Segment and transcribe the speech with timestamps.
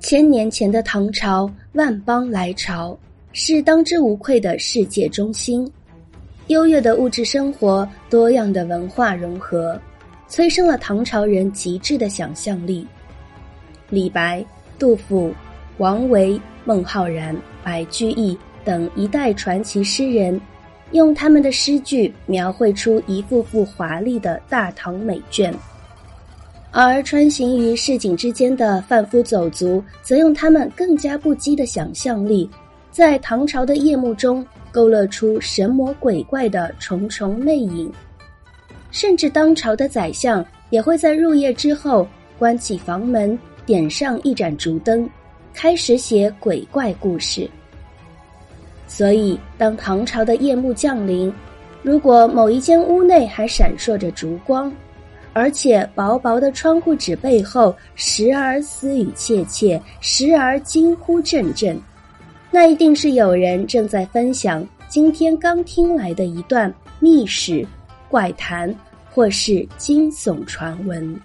[0.00, 2.96] 千年前的唐朝，万邦来朝，
[3.32, 5.70] 是当之无愧的世界中心。
[6.46, 9.78] 优越的物质生活，多样的文化融合，
[10.28, 12.86] 催生了唐朝人极致的想象力。
[13.90, 14.44] 李白、
[14.78, 15.34] 杜甫、
[15.78, 20.40] 王维、孟浩然、白居易等一代传奇诗人，
[20.92, 25.52] 用他们的诗句描绘出一幅幅华丽的大唐美卷。
[26.70, 32.48] 而穿行于市井之间的贩夫走卒，则用他们更加不羁的想象力，
[32.90, 37.90] 在唐朝的夜幕中勾勒出神魔鬼怪的重重魅影。
[38.90, 42.06] 甚至当朝的宰相也会在入夜之后
[42.38, 45.08] 关起房门，点上一盏烛灯，
[45.54, 47.48] 开始写鬼怪故事。
[48.86, 51.32] 所以，当唐朝的夜幕降临，
[51.82, 54.72] 如果某一间屋内还闪烁着烛光，
[55.38, 61.80] 而且薄薄的窗户纸背后，时而私语窃窃，时而惊呼阵阵，
[62.50, 67.64] 那一定是有人正在分享今天刚听来的一段秘史、
[68.08, 68.74] 怪谈，
[69.12, 71.16] 或是惊悚传闻。